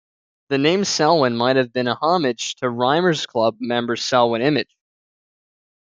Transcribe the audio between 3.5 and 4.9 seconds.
member Selwyn Image.